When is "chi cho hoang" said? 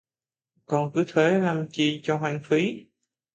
1.71-2.39